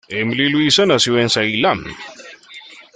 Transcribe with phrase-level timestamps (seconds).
[0.09, 1.83] Emily Louisa nació en Ceilán.